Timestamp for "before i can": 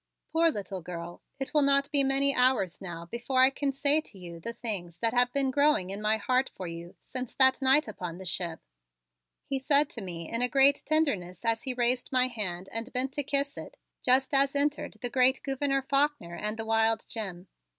3.05-3.71